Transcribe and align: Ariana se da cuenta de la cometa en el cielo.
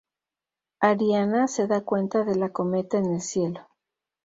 Ariana 0.79 1.47
se 1.47 1.67
da 1.67 1.81
cuenta 1.81 2.23
de 2.23 2.33
la 2.35 2.49
cometa 2.51 2.97
en 2.97 3.13
el 3.13 3.21
cielo. 3.21 3.67